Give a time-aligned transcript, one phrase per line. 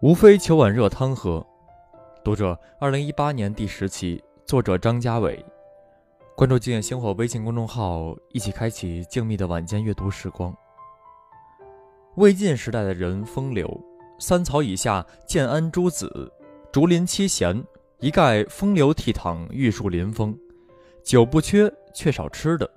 [0.00, 1.44] 无非求碗热汤喝。
[2.22, 5.42] 读者，二零一八年第十期，作者张家伟。
[6.36, 10.54] 关注“静夜星火”微信公众号，一起开启静谧的晚间阅读时光。
[12.16, 13.66] 魏晋时代的人风流，
[14.18, 16.30] 三曹以下建安诸子，
[16.70, 17.64] 竹林七贤，
[18.00, 20.38] 一概风流倜傥，玉树临风，
[21.02, 22.70] 酒不缺，却少吃的。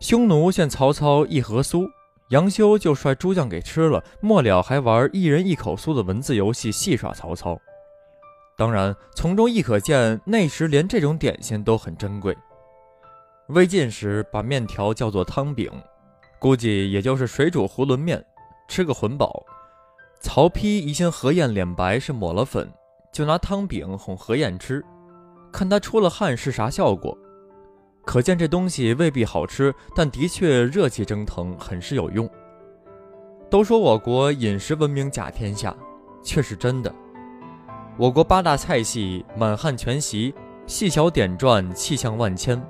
[0.00, 1.86] 匈奴献曹操一盒酥。
[2.28, 7.60] 杨修就率诸将给吃了，末了还玩一人一口酥的文字游戏，戏耍曹操。
[8.56, 12.36] 当然，从中亦可见，那时连这种点心都很珍贵。
[13.48, 15.70] 魏晋时把面条叫做汤饼，
[16.38, 18.24] 估计也就是水煮囫囵面，
[18.68, 19.44] 吃个混饱。
[20.20, 22.72] 曹丕疑心何晏脸白是抹了粉，
[23.12, 24.82] 就拿汤饼哄何晏吃，
[25.52, 27.16] 看他出了汗是啥效果。
[28.04, 32.28] 可见这东西未必好吃，但的确热气蒸腾，很是有用。
[33.50, 35.74] 都说我国饮食文明甲天下，
[36.22, 36.94] 却是真的。
[37.96, 40.34] 我国八大菜系满汉全席，
[40.66, 42.60] 细小点缀，气象万千。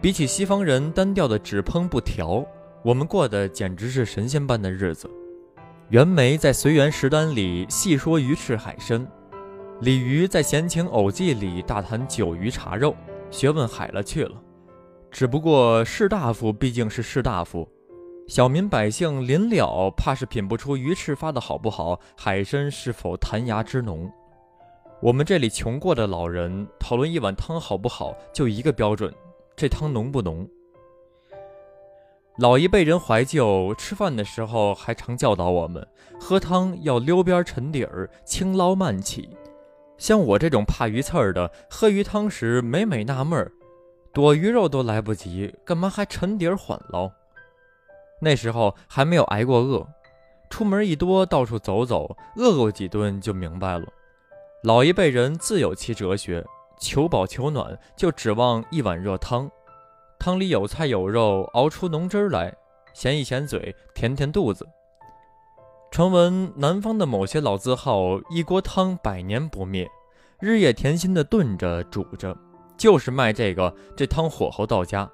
[0.00, 2.44] 比起西方人单调的只烹不调，
[2.82, 5.08] 我们过的简直是神仙般的日子。
[5.90, 9.06] 袁枚在《随园食单》里细说鱼翅海参，
[9.80, 12.94] 李渔在《闲情偶记》里大谈酒鱼茶肉，
[13.30, 14.32] 学问海了去了。
[15.10, 17.68] 只不过士大夫毕竟是士大夫，
[18.28, 24.10] 小民百姓临了怕是品不出鱼翅发的好不好，海参是否弹牙之浓。
[25.00, 29.12] 我们这里穷过的老人讨论一碗汤好不好，就一个标准：
[29.56, 30.48] 这汤浓不浓。
[32.38, 35.84] 老一辈人怀旧，吃饭的时候还常教导我们，
[36.20, 39.28] 喝汤要溜边沉底儿，轻捞慢起。
[39.96, 43.50] 像我这种怕鱼刺儿的，喝鱼汤时每每纳闷儿。
[44.18, 47.08] 躲鱼肉都来不及，干嘛还沉底儿缓捞？
[48.20, 49.86] 那时候还没有挨过饿，
[50.50, 53.86] 出门一多到处走走，饿过几顿就明白了。
[54.64, 56.44] 老一辈人自有其哲学，
[56.80, 59.48] 求饱求暖就指望一碗热汤，
[60.18, 62.52] 汤里有菜有肉，熬出浓汁来，
[62.92, 64.66] 咸一咸嘴，填填肚子。
[65.92, 69.88] 传闻南方的某些老字号，一锅汤百年不灭，
[70.40, 72.36] 日夜甜心的炖着煮着。
[72.78, 75.10] 就是卖这个，这汤火候到家，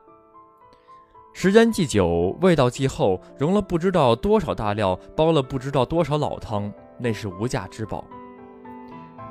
[1.33, 8.05] 时间既久，味道既厚，融了不知道多少大料，煲了不知道多少老汤，那是无价之宝。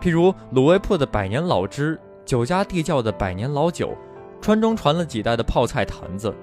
[0.02, 3.96] 譬如卤味铺的百年老汁，酒家地窖的百年老酒，
[4.42, 6.36] 川中传了几代的泡菜坛子，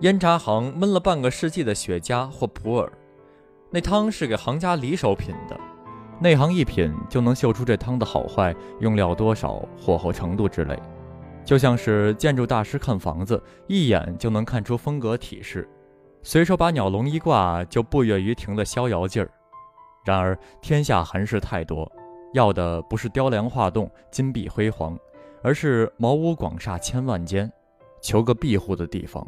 [0.00, 2.90] 烟茶行焖了半个世纪的雪茄或普洱，
[3.70, 5.56] 那汤是给行家里手品的，
[6.20, 10.76] 内行一品就能嗅出这汤的好坏，用料多少，火候程度之类。
[11.46, 15.66] 就像是建筑大师看房子，一眼就能看出风格体式，
[16.20, 19.30] 随手把鸟笼一挂，就不约于庭的逍遥劲儿。
[20.04, 21.90] 然而天下寒士太多，
[22.34, 24.98] 要的不是雕梁画栋、金碧辉煌，
[25.40, 27.50] 而是茅屋广厦千万间，
[28.02, 29.24] 求个庇护的地方。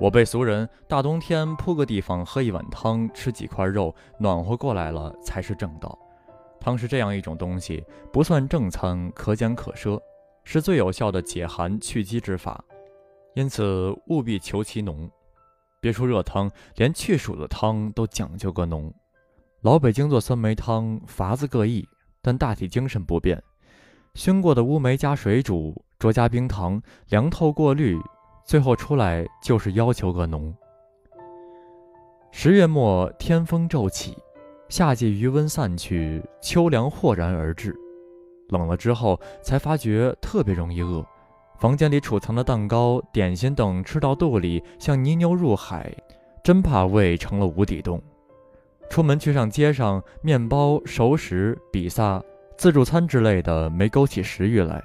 [0.00, 5.98] 我辈俗人，大冬天铺个地方，喝一碗汤，吃几块肉，暖和过来了才是正道。
[6.60, 10.00] 汤是这样一种东西，不算正餐，可俭可奢。
[10.44, 12.62] 是最有效的解寒去积之法，
[13.34, 15.10] 因此务必求其浓。
[15.80, 18.92] 别说热汤，连去暑的汤都讲究个浓。
[19.62, 21.86] 老北京做酸梅汤法子各异，
[22.22, 23.42] 但大体精神不变：
[24.14, 27.98] 熏过的乌梅加水煮，酌加冰糖，凉透过滤，
[28.46, 30.54] 最后出来就是要求个浓。
[32.30, 34.16] 十月末天风骤起，
[34.68, 37.74] 夏季余温散去，秋凉豁然而至。
[38.48, 41.04] 冷了之后，才发觉特别容易饿。
[41.58, 45.94] 房间里储藏的蛋糕、点心等吃到肚里，像泥牛入海，
[46.42, 48.02] 真怕胃成了无底洞。
[48.90, 52.22] 出门去上街上，面包、熟食、比萨、
[52.56, 54.82] 自助餐之类的没勾起食欲来。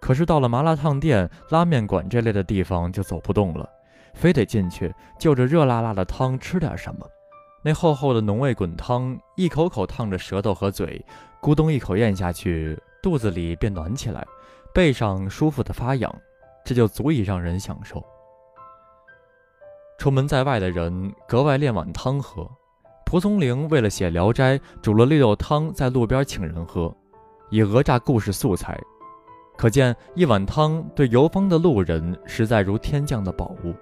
[0.00, 3.68] 可是到了麻辣烫店、拉面馆这类的地方就走不动了，
[4.14, 7.06] 非得进去就着热辣辣的汤吃点什么。
[7.62, 11.04] 那厚厚的浓味滚汤，一口口烫着舌头和嘴，
[11.40, 12.78] 咕咚一口咽下去。
[13.02, 14.26] 肚子里便暖起来，
[14.74, 16.14] 背上舒服的发痒，
[16.64, 18.04] 这就足以让人享受。
[19.98, 22.48] 出门在外的人格外恋碗汤喝。
[23.04, 26.94] 蒲松龄为了写《聊斋》，煮了绿豆汤在路边请人喝，
[27.50, 28.80] 以讹诈故事素材。
[29.56, 33.74] 可见一碗汤对游方的路人实在如天降的宝物。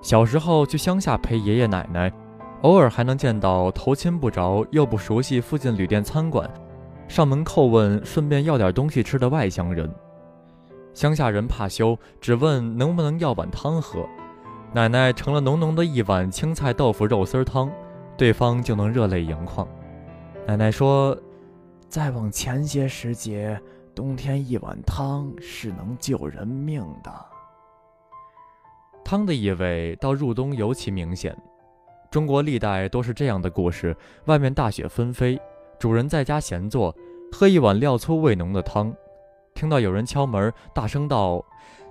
[0.00, 2.10] 小时候去乡下陪爷爷奶奶，
[2.62, 6.50] 偶尔还能见到头亲不着又不熟悉附近旅店餐馆。
[7.12, 9.86] 上门叩问，顺便要点东西吃的外乡人，
[10.94, 14.08] 乡下人怕羞，只问能不能要碗汤喝。
[14.72, 17.70] 奶奶盛了浓浓的一碗青菜豆腐肉丝汤，
[18.16, 19.68] 对方就能热泪盈眶。
[20.46, 21.14] 奶奶说
[21.86, 23.60] ：“再往前些时节，
[23.94, 27.12] 冬天一碗汤是能救人命的。”
[29.04, 31.36] 汤的意味到入冬尤其明显。
[32.10, 33.94] 中国历代都是这样的故事：
[34.24, 35.38] 外面大雪纷飞，
[35.82, 36.94] 主人在家闲坐，
[37.32, 38.94] 喝一碗料粗味浓的汤，
[39.52, 41.44] 听到有人敲门，大声道：“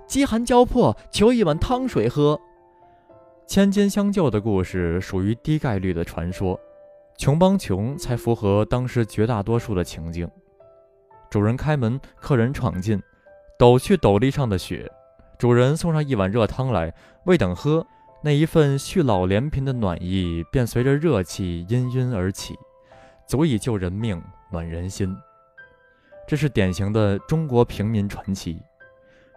[0.08, 2.40] 饥寒交迫，求一碗汤水喝。”
[3.46, 6.58] 千金相救的故事属于低概率的传说，
[7.18, 10.26] 穷帮穷才符合当时绝大多数的情境。
[11.28, 12.98] 主人开门，客人闯进，
[13.58, 14.90] 抖去斗笠上的雪，
[15.36, 16.94] 主人送上一碗热汤来，
[17.26, 17.86] 未等喝。
[18.22, 22.54] 那一份续老连贫的暖意，便随着热气氤氲而起，
[23.26, 25.16] 足以救人命、暖人心。
[26.26, 28.60] 这是典型的中国平民传奇。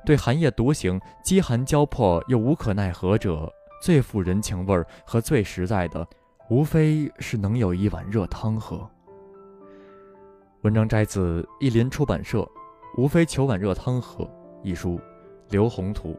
[0.05, 3.51] 对寒夜独行、饥寒交迫又无可奈何者，
[3.81, 6.07] 最富人情味儿和最实在的，
[6.49, 8.87] 无非是能有一碗热汤喝。
[10.61, 12.39] 文章摘自译林出版社
[12.97, 14.23] 《无非求碗热汤喝》
[14.63, 14.99] 一书，
[15.49, 16.15] 刘宏图。